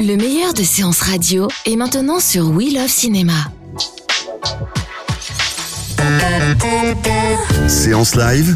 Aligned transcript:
Le 0.00 0.16
meilleur 0.16 0.52
de 0.54 0.62
séances 0.62 1.00
radio 1.00 1.48
est 1.64 1.76
maintenant 1.76 2.20
sur 2.20 2.50
We 2.50 2.74
Love 2.74 2.88
Cinéma. 2.88 3.32
Séance 7.68 8.14
live, 8.14 8.54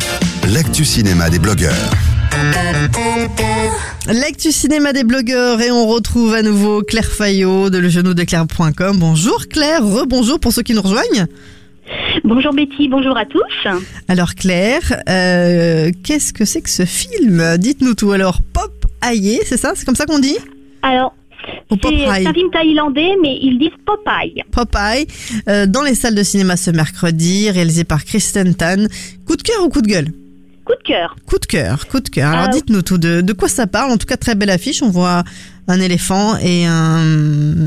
l'actu 0.52 0.84
cinéma 0.84 1.30
des 1.30 1.38
blogueurs. 1.38 1.90
L'actu 4.06 4.52
cinéma 4.52 4.92
des 4.92 5.04
blogueurs 5.04 5.60
et 5.60 5.70
on 5.70 5.86
retrouve 5.86 6.34
à 6.34 6.42
nouveau 6.42 6.82
Claire 6.82 7.10
Fayot 7.10 7.70
de 7.70 7.78
legenou-de-claire.com. 7.78 8.98
Bonjour 8.98 9.46
Claire, 9.48 9.84
rebonjour 9.84 10.40
pour 10.40 10.52
ceux 10.52 10.62
qui 10.62 10.74
nous 10.74 10.82
rejoignent. 10.82 11.26
Bonjour 12.24 12.52
Betty, 12.52 12.88
bonjour 12.88 13.16
à 13.16 13.24
tous. 13.24 13.68
Alors 14.08 14.34
Claire, 14.34 15.02
euh, 15.08 15.90
qu'est-ce 16.04 16.32
que 16.32 16.44
c'est 16.44 16.60
que 16.60 16.70
ce 16.70 16.84
film? 16.84 17.56
Dites-nous 17.58 17.94
tout. 17.94 18.12
Alors 18.12 18.40
Pop 18.52 18.72
Aye, 19.02 19.40
c'est 19.46 19.56
ça? 19.56 19.72
C'est 19.74 19.86
comme 19.86 19.96
ça 19.96 20.04
qu'on 20.04 20.18
dit? 20.18 20.36
Alors, 20.82 21.14
c'est 21.82 22.26
un 22.26 22.32
film 22.32 22.50
thaïlandais, 22.50 23.10
mais 23.22 23.38
ils 23.40 23.58
disent 23.58 23.70
Popeye. 23.86 24.42
Popeye, 24.50 25.06
euh, 25.48 25.66
dans 25.66 25.82
les 25.82 25.94
salles 25.94 26.14
de 26.14 26.22
cinéma 26.22 26.56
ce 26.56 26.70
mercredi, 26.70 27.50
réalisé 27.50 27.84
par 27.84 28.04
Kristen 28.04 28.54
Tan. 28.54 28.86
Coup 29.26 29.36
de 29.36 29.42
cœur 29.42 29.64
ou 29.64 29.68
coup 29.68 29.82
de 29.82 29.86
gueule 29.88 30.08
Coup 30.64 30.72
de 30.76 30.82
cœur. 30.84 31.16
Coup 31.26 31.38
de 31.38 31.46
cœur, 31.46 31.86
coup 31.88 32.00
de 32.00 32.08
cœur. 32.08 32.30
Alors 32.30 32.44
Ah. 32.48 32.52
dites-nous 32.52 32.82
tout, 32.82 32.98
de, 32.98 33.20
de 33.22 33.32
quoi 33.32 33.48
ça 33.48 33.66
parle? 33.66 33.90
En 33.90 33.96
tout 33.96 34.06
cas, 34.06 34.16
très 34.16 34.34
belle 34.34 34.50
affiche. 34.50 34.82
On 34.82 34.90
voit 34.90 35.24
un 35.68 35.80
éléphant 35.80 36.36
et 36.38 36.66
un, 36.66 36.98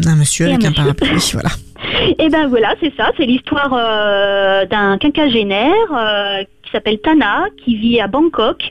un 0.05 0.15
monsieur 0.15 0.47
Et 0.47 0.53
avec 0.53 0.63
un, 0.65 0.69
monsieur. 0.69 0.83
parapluie. 0.93 1.19
Voilà. 1.33 1.49
Et 2.19 2.29
ben 2.29 2.47
voilà, 2.47 2.73
c'est 2.81 2.93
ça, 2.95 3.11
c'est 3.17 3.25
l'histoire 3.25 3.73
euh, 3.73 4.65
d'un 4.67 4.97
quinquagénaire 4.97 5.73
euh, 5.93 6.43
qui 6.43 6.47
s'appelle 6.73 6.99
Tana, 6.99 7.45
qui 7.63 7.77
vit 7.77 7.99
à 8.01 8.07
Bangkok 8.07 8.61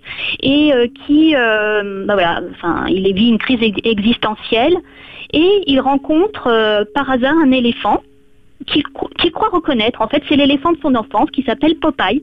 et 0.42 0.72
euh, 0.74 0.86
qui, 1.06 1.34
euh, 1.34 2.04
ben 2.06 2.12
voilà, 2.14 2.42
enfin, 2.50 2.84
il 2.88 3.10
vit 3.14 3.28
une 3.28 3.38
crise 3.38 3.58
ex- 3.62 3.80
existentielle 3.84 4.76
et 5.32 5.48
il 5.66 5.80
rencontre 5.80 6.46
euh, 6.48 6.84
par 6.94 7.10
hasard 7.10 7.34
un 7.42 7.50
éléphant 7.52 8.02
qu'il 8.66 8.82
cro- 8.82 9.10
qu'il 9.18 9.32
croit 9.32 9.48
reconnaître. 9.50 10.02
En 10.02 10.08
fait, 10.08 10.22
c'est 10.28 10.36
l'éléphant 10.36 10.72
de 10.72 10.78
son 10.82 10.94
enfance 10.94 11.30
qui 11.30 11.42
s'appelle 11.42 11.76
Popeye. 11.76 12.22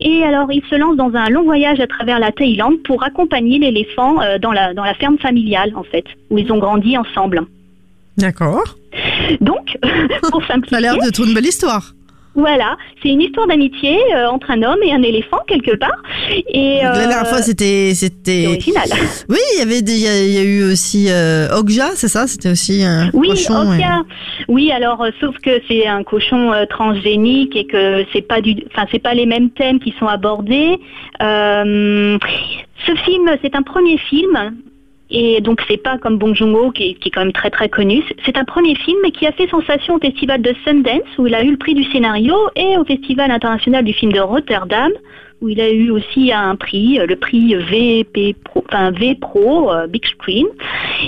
Et 0.00 0.24
alors, 0.24 0.50
il 0.52 0.62
se 0.68 0.74
lance 0.74 0.96
dans 0.96 1.14
un 1.14 1.28
long 1.30 1.44
voyage 1.44 1.78
à 1.80 1.86
travers 1.86 2.18
la 2.18 2.32
Thaïlande 2.32 2.78
pour 2.82 3.04
accompagner 3.04 3.58
l'éléphant 3.58 4.16
dans 4.42 4.52
la 4.52 4.74
dans 4.74 4.82
la 4.84 4.94
ferme 4.94 5.18
familiale, 5.18 5.72
en 5.76 5.84
fait, 5.84 6.04
où 6.30 6.36
ils 6.36 6.52
ont 6.52 6.58
grandi 6.58 6.98
ensemble. 6.98 7.46
D'accord. 8.18 8.64
Donc, 9.40 9.78
pour 10.32 10.42
Ça 10.42 10.52
a 10.52 10.54
simplifier, 10.54 10.80
l'air 10.80 10.98
d'être 10.98 11.24
une 11.24 11.32
belle 11.32 11.46
histoire. 11.46 11.92
Voilà, 12.38 12.76
c'est 13.02 13.08
une 13.10 13.20
histoire 13.20 13.46
d'amitié 13.48 13.98
euh, 14.14 14.28
entre 14.28 14.50
un 14.50 14.62
homme 14.62 14.78
et 14.82 14.92
un 14.92 15.02
éléphant 15.02 15.40
quelque 15.46 15.76
part. 15.76 16.00
Et 16.48 16.78
La 16.82 16.92
euh, 16.94 16.98
dernière 16.98 17.26
fois, 17.28 17.42
c'était, 17.42 17.92
c'était. 17.94 18.46
original. 18.46 18.88
Oui, 19.28 19.38
il 19.54 19.58
y 19.58 19.62
avait, 19.62 19.82
des- 19.82 19.92
il 19.92 20.00
y, 20.04 20.08
a- 20.08 20.22
il 20.24 20.30
y 20.32 20.38
a 20.38 20.42
eu 20.44 20.62
aussi 20.70 21.06
euh, 21.10 21.48
Okja, 21.58 21.90
c'est 21.94 22.08
ça? 22.08 22.26
C'était 22.26 22.50
aussi 22.50 22.82
un 22.84 23.10
Oui, 23.12 23.28
cochon. 23.30 23.72
et- 23.72 23.76
Okia. 23.76 24.02
Oui, 24.48 24.70
alors 24.72 25.02
euh, 25.02 25.10
sauf 25.20 25.36
que 25.38 25.60
c'est 25.68 25.86
un 25.86 26.02
cochon 26.04 26.52
transgénique 26.70 27.56
et 27.56 27.66
que 27.66 28.04
c'est 28.12 28.22
pas 28.22 28.40
du, 28.40 28.54
enfin 28.72 28.86
c'est 28.92 28.98
pas 29.02 29.14
les 29.14 29.26
mêmes 29.26 29.50
thèmes 29.50 29.80
qui 29.80 29.92
sont 29.98 30.06
abordés. 30.06 30.78
Ce 32.86 32.94
film, 33.04 33.28
c'est 33.42 33.54
un 33.56 33.62
premier 33.62 33.98
film. 33.98 34.38
Et 35.10 35.40
donc 35.40 35.62
c'est 35.68 35.78
pas 35.82 35.96
comme 35.98 36.18
Bong 36.18 36.34
Joon-ho 36.34 36.70
qui, 36.70 36.96
est- 37.02 37.10
quand 37.10 37.20
même 37.24 37.32
très 37.32 37.50
très 37.50 37.68
connu. 37.68 38.02
C'est- 38.24 38.36
un 38.36 38.44
premier 38.44 38.74
film 38.76 38.98
qui 39.12 39.26
a 39.26 39.32
fait 39.32 39.48
sensation 39.48 39.94
au 39.94 39.98
festival 39.98 40.42
de 40.42 40.54
Sundance 40.64 41.16
où 41.18 41.26
il 41.26 41.34
a 41.34 41.42
eu 41.42 41.50
le 41.52 41.56
prix 41.56 41.74
du 41.74 41.84
scénario 41.84 42.34
et 42.56 42.76
au 42.76 42.84
festival 42.84 43.30
international 43.30 43.84
du 43.84 43.92
film 43.94 44.12
de 44.12 44.20
Rotterdam 44.20 44.92
où 45.40 45.48
il 45.48 45.60
a 45.60 45.70
eu 45.70 45.90
aussi 45.90 46.32
un 46.32 46.56
prix, 46.56 46.98
le 46.98 47.14
prix 47.14 47.54
VP 47.54 48.34
Pro, 48.44 48.64
enfin 48.68 48.90
V 48.90 49.14
Pro 49.14 49.72
euh, 49.72 49.86
Big 49.86 50.04
Screen. 50.04 50.46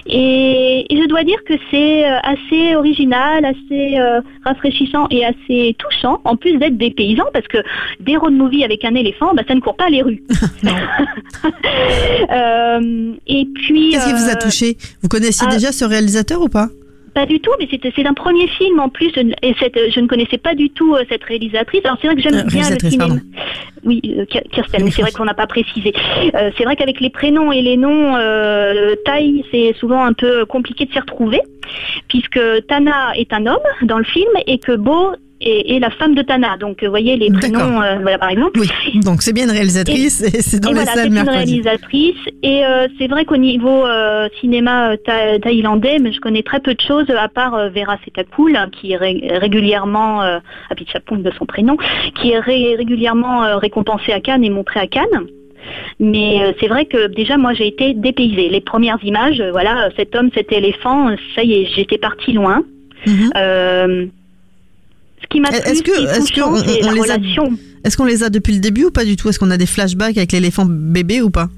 Et, 0.06 0.86
et 0.88 1.02
je 1.02 1.06
dois 1.08 1.24
dire 1.24 1.38
que 1.46 1.54
c'est 1.70 2.04
euh, 2.04 2.18
assez 2.22 2.74
original, 2.74 3.44
assez 3.44 3.98
euh, 3.98 4.20
rafraîchissant 4.44 5.06
et 5.10 5.24
assez 5.24 5.76
touchant, 5.78 6.20
en 6.24 6.36
plus 6.36 6.56
d'être 6.58 6.76
des 6.76 6.90
paysans, 6.90 7.26
parce 7.32 7.46
que 7.48 7.58
des 8.00 8.16
road 8.16 8.34
movies 8.34 8.64
avec 8.64 8.84
un 8.84 8.94
éléphant, 8.94 9.34
bah, 9.34 9.42
ça 9.46 9.54
ne 9.54 9.60
court 9.60 9.76
pas 9.76 9.88
les 9.88 10.02
rues. 10.02 10.22
Euh, 12.30 13.12
et 13.26 13.46
puis, 13.54 13.90
Qu'est-ce 13.90 14.06
qui 14.06 14.12
vous 14.12 14.30
a 14.30 14.36
touché? 14.36 14.76
Vous 15.02 15.08
connaissiez 15.08 15.46
ah. 15.48 15.52
déjà 15.52 15.72
ce 15.72 15.84
réalisateur 15.84 16.40
ou 16.40 16.48
pas? 16.48 16.68
Pas 17.20 17.26
du 17.26 17.40
tout, 17.40 17.50
mais 17.58 17.68
c'était 17.70 17.92
c'est 17.94 18.06
un 18.06 18.14
premier 18.14 18.46
film 18.48 18.80
en 18.80 18.88
plus, 18.88 19.10
je 19.14 19.20
ne- 19.20 19.34
et 19.42 19.54
cette, 19.60 19.78
je 19.94 20.00
ne 20.00 20.06
connaissais 20.06 20.38
pas 20.38 20.54
du 20.54 20.70
tout 20.70 20.94
euh, 20.94 21.04
cette 21.10 21.24
réalisatrice. 21.24 21.82
Alors 21.84 21.98
c'est 22.00 22.06
vrai 22.08 22.16
que 22.16 22.22
j'aime 22.22 22.34
Euh, 22.40 22.44
bien 22.44 22.68
le 22.70 22.78
cinéma. 22.78 23.06
pardon. 23.06 23.20
Oui, 23.84 24.00
euh, 24.18 24.24
Ki- 24.26 24.48
Kirsten, 24.52 24.84
mais 24.84 24.90
c'est 24.90 25.02
vrai 25.02 25.10
qu'on 25.12 25.24
n'a 25.24 25.34
pas 25.34 25.46
précisé. 25.46 25.92
Euh, 26.34 26.50
c'est 26.56 26.64
vrai 26.64 26.76
qu'avec 26.76 27.00
les 27.00 27.10
prénoms 27.10 27.50
et 27.52 27.62
les 27.62 27.76
noms 27.76 28.16
euh, 28.16 28.94
thaï, 29.06 29.44
c'est 29.50 29.74
souvent 29.80 30.02
un 30.04 30.12
peu 30.12 30.44
compliqué 30.46 30.84
de 30.86 30.92
s'y 30.92 30.98
retrouver, 31.00 31.40
puisque 32.08 32.40
Tana 32.68 33.12
est 33.16 33.32
un 33.32 33.46
homme 33.46 33.58
dans 33.82 33.98
le 33.98 34.04
film 34.04 34.30
et 34.46 34.58
que 34.58 34.72
Bo 34.76 35.12
est 35.40 35.78
la 35.78 35.90
femme 35.90 36.14
de 36.14 36.22
Tana. 36.22 36.56
Donc, 36.58 36.82
vous 36.82 36.90
voyez 36.90 37.16
les 37.16 37.30
prénoms, 37.30 37.80
euh, 37.82 37.98
voilà, 38.00 38.18
par 38.18 38.30
exemple. 38.30 38.60
Oui, 38.60 38.68
donc 39.00 39.22
c'est 39.22 39.32
bien 39.32 39.44
une 39.44 39.50
réalisatrice 39.50 40.22
et, 40.22 40.42
c'est 40.42 40.60
dans 40.60 40.70
Et 40.70 40.74
les 40.74 40.80
voilà, 40.84 40.92
c'est 40.94 41.06
une 41.08 41.18
réalisatrice. 41.28 42.16
Et 42.42 42.64
euh, 42.64 42.88
c'est 42.98 43.06
vrai 43.08 43.24
qu'au 43.24 43.36
niveau 43.36 43.86
euh, 43.86 44.28
cinéma 44.40 44.90
euh, 44.92 44.96
tha- 44.96 45.38
thaïlandais, 45.40 45.98
mais 46.00 46.12
je 46.12 46.20
connais 46.20 46.42
très 46.42 46.60
peu 46.60 46.74
de 46.74 46.80
choses, 46.80 47.08
à 47.10 47.28
part 47.28 47.54
euh, 47.54 47.68
Vera 47.70 47.96
Setakul, 48.04 48.58
qui 48.72 48.92
est 48.92 48.96
ré- 48.96 49.28
régulièrement, 49.40 50.22
euh, 50.22 50.38
Apichapong 50.70 51.22
de 51.22 51.30
son 51.38 51.46
prénom, 51.46 51.76
qui 52.20 52.32
est 52.32 52.38
ré- 52.38 52.76
régulièrement 52.76 53.44
euh, 53.44 53.56
récompensée 53.56 54.12
à 54.12 54.20
Cannes 54.20 54.44
et 54.44 54.50
montrée 54.50 54.80
à 54.80 54.86
Cannes. 54.86 55.26
Mais 55.98 56.42
euh, 56.42 56.52
c'est 56.58 56.68
vrai 56.68 56.86
que 56.86 57.06
déjà 57.08 57.36
moi 57.36 57.52
j'ai 57.52 57.66
été 57.66 57.92
dépaysée. 57.94 58.48
Les 58.48 58.60
premières 58.60 58.98
images, 59.04 59.40
euh, 59.40 59.50
voilà, 59.52 59.86
euh, 59.86 59.90
cet 59.96 60.14
homme, 60.16 60.30
cet 60.34 60.52
éléphant, 60.52 61.10
euh, 61.10 61.16
ça 61.34 61.42
y 61.44 61.52
est, 61.54 61.66
j'étais 61.74 61.98
partie 61.98 62.32
loin. 62.32 62.62
Mhm. 63.06 63.30
Euh, 63.36 64.06
ce 64.06 64.19
qui 65.30 65.40
m'a 65.40 65.48
Est-ce 65.48 65.82
plu, 65.82 65.92
que- 65.92 65.98
ce 65.98 66.00
qui 66.02 66.06
est 66.06 66.10
est-ce 66.18 66.30
que 66.32 66.34
touchant, 66.40 66.52
on- 66.52 66.56
c'est 66.56 66.84
on 66.84 66.88
la 66.88 66.94
les 66.94 67.10
a-. 67.10 67.16
Est-ce 67.84 67.96
qu'on 67.96 68.04
les 68.04 68.22
a 68.22 68.28
depuis 68.30 68.52
le 68.52 68.60
début 68.60 68.84
ou 68.84 68.90
pas 68.90 69.04
du 69.04 69.16
tout? 69.16 69.28
Est-ce 69.28 69.38
qu'on 69.38 69.50
a 69.50 69.56
des 69.56 69.66
flashbacks 69.66 70.16
avec 70.18 70.32
l'éléphant 70.32 70.66
bébé 70.68 71.22
ou 71.22 71.30
pas? 71.30 71.48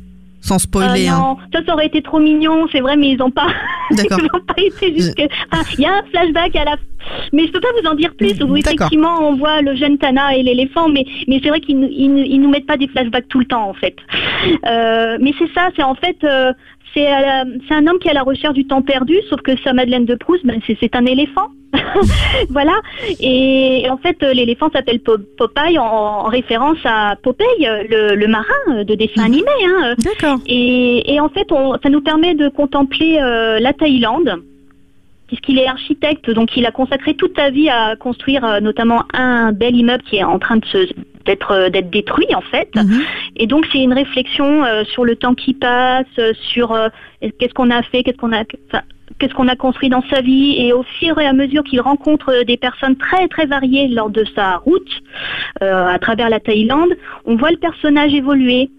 Sans 0.41 0.59
spoiler. 0.59 1.07
Euh, 1.09 1.13
hein. 1.13 1.19
non, 1.21 1.37
ça, 1.53 1.65
ça 1.65 1.73
aurait 1.75 1.87
été 1.87 2.03
trop 2.03 2.19
mignon, 2.19 2.67
c'est 2.73 2.81
vrai, 2.81 2.97
mais 2.97 3.11
ils 3.11 3.17
n'ont 3.19 3.31
pas, 3.31 3.47
D'accord. 3.93 4.19
ils 4.21 4.25
n'ont 4.25 4.45
pas 4.45 4.61
été 4.61 4.93
jusque. 4.97 5.23
Enfin, 5.53 5.63
Il 5.79 5.83
y 5.83 5.87
a 5.87 5.99
un 5.99 6.03
flashback 6.11 6.57
à 6.57 6.65
la, 6.65 6.77
mais 7.33 7.47
je 7.47 7.53
peux 7.53 7.61
pas 7.61 7.69
vous 7.81 7.89
en 7.89 7.95
dire 7.95 8.13
plus. 8.17 8.43
Où 8.43 8.57
effectivement, 8.57 9.29
on 9.29 9.37
voit 9.37 9.63
le 9.63 9.77
jeune 9.77 9.99
Tana 9.99 10.37
et 10.37 10.43
l'éléphant, 10.43 10.89
mais 10.89 11.05
mais 11.29 11.39
c'est 11.43 11.49
vrai 11.49 11.61
qu'ils 11.61 11.79
nous- 11.79 11.89
ils, 11.91 12.09
nous- 12.13 12.25
ils 12.25 12.41
nous 12.41 12.51
mettent 12.51 12.67
pas 12.67 12.77
des 12.77 12.89
flashbacks 12.89 13.29
tout 13.29 13.39
le 13.39 13.45
temps 13.45 13.69
en 13.69 13.75
fait. 13.75 13.95
Euh, 14.67 15.17
mais 15.21 15.33
c'est 15.39 15.51
ça, 15.55 15.69
c'est 15.77 15.83
en 15.85 15.95
fait. 15.95 16.17
euh, 16.25 16.53
c'est 16.95 17.07
un 17.09 17.87
homme 17.87 17.99
qui 18.01 18.09
est 18.09 18.11
à 18.11 18.15
la 18.15 18.23
recherche 18.23 18.53
du 18.55 18.67
temps 18.67 18.83
perdu, 18.83 19.15
sauf 19.31 19.41
que 19.43 19.53
sa 19.65 19.73
Madeleine 19.73 20.05
de 20.05 20.15
Proust, 20.15 20.45
ben, 20.45 20.61
c'est 20.67 20.95
un 20.97 21.07
éléphant. 21.07 21.47
voilà. 22.51 22.75
Et 23.21 23.87
en 23.91 23.97
fait, 23.97 24.23
euh, 24.23 24.33
l'éléphant 24.33 24.71
s'appelle 24.73 25.01
Po- 25.01 25.17
Popeye 25.39 25.79
en, 25.79 25.85
en 25.85 26.23
référence 26.25 26.79
à 26.85 27.17
Popeye, 27.23 27.45
euh, 27.67 27.85
le, 27.89 28.15
le 28.17 28.27
marin 28.29 28.45
euh, 28.71 28.85
de 28.85 28.95
dessin 28.95 29.25
animé. 29.25 29.51
Hein, 29.67 29.95
D'accord. 29.99 30.39
et, 30.47 31.15
et 31.15 31.21
en 31.21 31.29
fait, 31.29 31.51
on, 31.51 31.75
ça 31.83 31.89
nous 31.89 32.01
permet 32.03 32.35
de 32.35 32.49
contempler 32.49 33.19
euh, 33.21 33.59
la 33.59 33.73
Thaïlande, 33.73 34.43
puisqu'il 35.29 35.59
est 35.59 35.67
architecte, 35.67 36.31
donc 36.31 36.57
il 36.57 36.67
a 36.67 36.71
consacré 36.73 37.15
toute 37.15 37.35
sa 37.37 37.51
vie 37.51 37.71
à 37.71 37.97
construire 37.97 38.45
euh, 38.45 38.61
notamment 38.61 39.05
un 39.15 39.53
bel 39.53 39.75
immeuble 39.75 40.03
qui 40.05 40.17
est 40.17 40.25
en 40.25 40.39
train 40.39 40.57
de 40.59 40.65
se 40.67 40.89
d'être 41.25 41.53
euh, 41.53 41.71
d'être 41.71 41.91
détruit 41.91 42.35
en 42.35 42.41
fait. 42.41 42.75
Mhm. 42.75 43.03
Et 43.37 43.47
donc 43.47 43.67
c'est 43.73 43.79
une 43.79 43.93
réflexion 43.93 44.65
euh, 44.65 44.85
sur 44.85 45.05
le 45.05 45.17
temps 45.17 45.35
qui 45.35 45.55
passe, 45.55 46.07
euh, 46.19 46.33
sur 46.53 46.73
euh, 46.73 46.89
qu'est-ce 47.39 47.55
qu'on 47.55 47.71
a 47.71 47.83
fait, 47.83 48.03
qu'est-ce 48.03 48.17
qu'on 48.17 48.33
a, 48.33 48.45
qu'est-ce 49.19 49.35
qu'on 49.35 49.49
a 49.49 49.57
construit 49.57 49.89
dans 49.89 50.05
sa 50.11 50.21
vie. 50.21 50.57
Et 50.59 50.73
au 50.73 50.85
fur 50.99 51.19
et 51.19 51.27
à 51.27 51.33
mesure 51.33 51.63
qu'il 51.65 51.81
rencontre 51.81 52.45
des 52.45 52.57
personnes 52.57 52.97
très 52.97 53.29
très 53.29 53.47
variées 53.47 53.89
lors 53.89 54.11
de 54.11 54.25
sa 54.35 54.57
route 54.59 54.91
euh, 55.63 55.87
à 55.87 55.99
travers 55.99 56.29
la 56.29 56.41
Thaïlande, 56.41 56.91
on 57.25 57.37
voit 57.37 57.51
le 57.51 57.59
personnage 57.59 58.13
évoluer. 58.13 58.71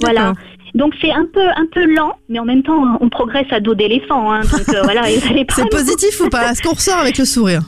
Voilà. 0.00 0.32
Donc 0.74 0.94
c'est 1.00 1.10
un 1.10 1.26
peu 1.32 1.46
un 1.56 1.66
peu 1.72 1.84
lent, 1.94 2.12
mais 2.28 2.38
en 2.38 2.44
même 2.44 2.62
temps 2.62 2.98
on 3.00 3.08
progresse 3.08 3.46
à 3.50 3.60
dos 3.60 3.74
d'éléphant. 3.74 4.32
Hein, 4.32 4.42
voilà, 4.84 5.02
C'est 5.50 5.70
positif 5.70 6.20
ou 6.20 6.28
pas? 6.28 6.50
Est-ce 6.50 6.62
qu'on 6.62 6.74
ressort 6.74 6.98
avec 6.98 7.18
le 7.18 7.24
sourire? 7.24 7.62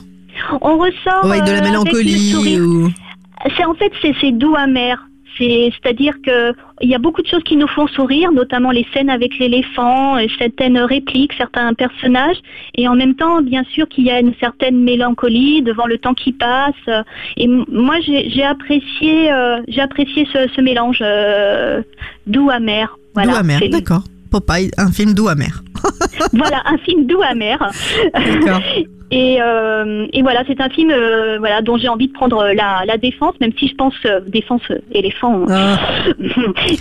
On 0.61 0.77
ressort 0.77 1.25
Ou 1.25 1.31
avec 1.31 1.43
de 1.43 1.51
la 1.51 1.61
mélancolie 1.61 2.59
ou... 2.59 2.89
C'est 3.55 3.65
en 3.65 3.73
fait 3.73 3.91
c'est 4.01 4.31
doux 4.31 4.55
amer. 4.55 5.07
C'est, 5.37 5.71
c'est-à-dire 5.71 6.15
que 6.25 6.53
il 6.81 6.89
y 6.89 6.95
a 6.95 6.97
beaucoup 6.97 7.21
de 7.21 7.27
choses 7.27 7.43
qui 7.43 7.55
nous 7.55 7.67
font 7.67 7.87
sourire, 7.87 8.31
notamment 8.31 8.71
les 8.71 8.85
scènes 8.93 9.09
avec 9.09 9.39
l'éléphant, 9.39 10.17
euh, 10.17 10.25
certaines 10.37 10.77
répliques, 10.77 11.31
certains 11.37 11.73
personnages, 11.73 12.37
et 12.75 12.87
en 12.87 12.95
même 12.95 13.15
temps, 13.15 13.41
bien 13.41 13.63
sûr, 13.71 13.87
qu'il 13.87 14.05
y 14.05 14.11
a 14.11 14.19
une 14.19 14.33
certaine 14.39 14.83
mélancolie 14.83 15.61
devant 15.61 15.85
le 15.85 15.97
temps 15.97 16.13
qui 16.13 16.33
passe. 16.33 17.05
Et 17.37 17.47
moi, 17.47 17.95
j'ai, 18.01 18.29
j'ai 18.29 18.43
apprécié, 18.43 19.31
euh, 19.31 19.61
j'ai 19.69 19.81
apprécié 19.81 20.27
ce, 20.33 20.49
ce 20.53 20.61
mélange 20.61 20.99
euh, 21.01 21.81
doux 22.27 22.49
amer. 22.49 22.97
Voilà, 23.13 23.31
doux 23.31 23.37
amer, 23.37 23.61
d'accord. 23.69 24.03
Popeye, 24.31 24.71
un 24.77 24.91
film 24.91 25.13
doux 25.13 25.27
amer. 25.27 25.63
voilà, 26.33 26.61
un 26.65 26.77
film 26.79 27.05
doux 27.05 27.21
amer. 27.21 27.57
D'accord. 28.13 28.61
Et, 29.11 29.41
euh, 29.41 30.07
et 30.13 30.21
voilà, 30.21 30.43
c'est 30.47 30.61
un 30.61 30.69
film 30.69 30.89
euh, 30.89 31.37
voilà, 31.39 31.61
dont 31.61 31.77
j'ai 31.77 31.89
envie 31.89 32.07
de 32.07 32.13
prendre 32.13 32.45
la, 32.53 32.83
la 32.85 32.97
défense, 32.97 33.33
même 33.41 33.51
si 33.59 33.67
je 33.67 33.75
pense 33.75 33.93
euh, 34.05 34.21
défense 34.25 34.61
euh, 34.71 34.79
éléphant. 34.93 35.45
Ah, 35.49 35.77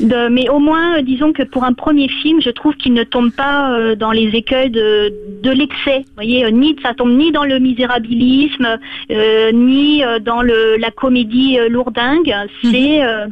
De- 0.00 0.28
mais 0.28 0.48
au 0.48 0.60
moins, 0.60 0.98
euh, 0.98 1.02
disons 1.02 1.32
que 1.32 1.42
pour 1.42 1.64
un 1.64 1.72
premier 1.72 2.08
film, 2.08 2.40
je 2.40 2.50
trouve 2.50 2.74
qu'il 2.76 2.92
ne 2.94 3.02
tombe 3.02 3.32
pas 3.32 3.72
euh, 3.72 3.96
dans 3.96 4.12
les 4.12 4.28
écueils 4.36 4.70
de, 4.70 5.12
de 5.42 5.50
l'excès. 5.50 5.98
Vous 6.06 6.14
voyez, 6.14 6.44
euh, 6.44 6.50
ni 6.50 6.76
ça 6.82 6.94
tombe 6.94 7.10
ni 7.16 7.32
dans 7.32 7.44
le 7.44 7.58
misérabilisme, 7.58 8.78
euh, 9.10 9.52
ni 9.52 10.04
euh, 10.04 10.18
dans 10.20 10.42
le, 10.42 10.76
la 10.78 10.90
comédie 10.90 11.58
euh, 11.58 11.68
lourdingue. 11.68 12.32
C'est 12.62 13.02
euh, 13.02 13.26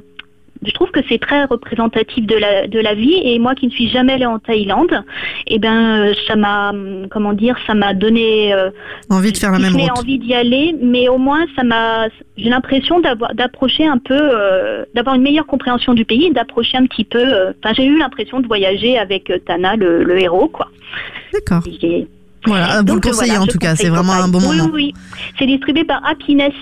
je 0.64 0.72
trouve 0.72 0.90
que 0.90 1.00
c'est 1.08 1.18
très 1.18 1.44
représentatif 1.44 2.26
de 2.26 2.36
la, 2.36 2.66
de 2.66 2.80
la 2.80 2.94
vie 2.94 3.14
et 3.22 3.38
moi 3.38 3.54
qui 3.54 3.66
ne 3.66 3.70
suis 3.70 3.88
jamais 3.88 4.14
allée 4.14 4.26
en 4.26 4.38
Thaïlande, 4.38 5.04
eh 5.46 5.58
ben 5.58 6.06
euh, 6.06 6.14
ça 6.26 6.36
m'a 6.36 6.70
hum, 6.70 7.06
comment 7.10 7.32
dire 7.32 7.56
ça 7.66 7.74
m'a 7.74 7.94
donné 7.94 8.52
euh, 8.52 8.70
envie 9.10 9.32
de 9.32 9.38
faire 9.38 9.52
la 9.52 9.58
même 9.58 9.76
route. 9.76 9.98
envie 9.98 10.18
d'y 10.18 10.34
aller, 10.34 10.74
mais 10.80 11.08
au 11.08 11.18
moins 11.18 11.46
ça 11.56 11.62
m'a 11.62 12.08
j'ai 12.36 12.48
l'impression 12.48 13.00
d'avoir 13.00 13.34
d'approcher 13.34 13.86
un 13.86 13.98
peu 13.98 14.18
euh, 14.18 14.84
d'avoir 14.94 15.14
une 15.14 15.22
meilleure 15.22 15.46
compréhension 15.46 15.94
du 15.94 16.04
pays, 16.04 16.30
d'approcher 16.32 16.78
un 16.78 16.86
petit 16.86 17.04
peu 17.04 17.18
euh, 17.18 17.52
enfin 17.62 17.74
j'ai 17.74 17.84
eu 17.84 17.98
l'impression 17.98 18.40
de 18.40 18.46
voyager 18.46 18.98
avec 18.98 19.32
Tana 19.46 19.76
le, 19.76 20.02
le 20.04 20.20
héros 20.20 20.48
quoi. 20.48 20.68
D'accord. 21.32 21.62
Voilà, 22.46 22.82
vous 22.86 22.94
le 22.94 23.00
conseillez 23.00 23.32
voilà, 23.32 23.42
en 23.42 23.46
tout 23.46 23.58
cas, 23.58 23.74
c'est 23.76 23.88
vraiment 23.88 24.12
un 24.12 24.28
bon 24.28 24.40
moment. 24.40 24.64
Oui 24.66 24.70
oui, 24.72 24.94
oui. 24.94 24.94
C'est 25.38 25.46
distribué 25.46 25.84
par 25.84 26.00
Happiness 26.06 26.54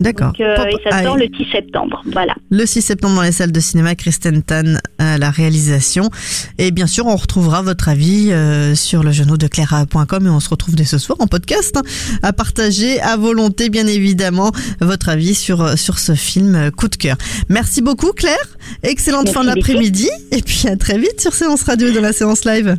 D'accord. 0.00 0.28
donc, 0.28 0.40
euh, 0.40 0.56
et 0.66 0.90
ça 0.90 1.02
sort 1.02 1.16
le 1.16 1.28
10 1.28 1.50
septembre. 1.52 2.02
Voilà. 2.06 2.34
Le 2.50 2.66
6 2.66 2.82
septembre 2.82 3.16
dans 3.16 3.22
les 3.22 3.32
salles 3.32 3.52
de 3.52 3.60
cinéma, 3.60 3.94
Kristen 3.94 4.42
Tan 4.42 4.78
à 4.98 5.18
la 5.18 5.30
réalisation. 5.30 6.10
Et 6.58 6.72
bien 6.72 6.86
sûr, 6.86 7.06
on 7.06 7.14
retrouvera 7.16 7.62
votre 7.62 7.88
avis 7.88 8.32
euh, 8.32 8.74
sur 8.74 9.04
le 9.04 9.12
genou 9.12 9.36
de 9.36 9.46
Clara.com 9.46 10.26
et 10.26 10.30
on 10.30 10.40
se 10.40 10.48
retrouve 10.48 10.74
dès 10.74 10.84
ce 10.84 10.98
soir 10.98 11.16
en 11.20 11.26
podcast 11.26 11.76
hein, 11.76 11.82
à 12.22 12.32
partager 12.32 13.00
à 13.00 13.16
volonté, 13.16 13.70
bien 13.70 13.86
évidemment, 13.86 14.50
votre 14.80 15.08
avis 15.08 15.34
sur, 15.34 15.78
sur 15.78 15.98
ce 15.98 16.14
film 16.14 16.56
euh, 16.56 16.70
coup 16.70 16.88
de 16.88 16.96
cœur. 16.96 17.16
Merci 17.48 17.80
beaucoup, 17.80 18.12
Claire. 18.12 18.36
Excellente 18.82 19.26
Merci, 19.26 19.38
fin 19.38 19.44
d'après-midi. 19.44 20.10
Et 20.32 20.42
puis 20.42 20.66
à 20.66 20.76
très 20.76 20.98
vite 20.98 21.20
sur 21.20 21.34
Séance 21.34 21.62
Radio 21.62 21.92
dans 21.92 22.00
la 22.00 22.12
séance 22.12 22.44
live. 22.44 22.76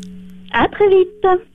À 0.51 0.67
très 0.67 0.89
vite. 0.89 1.54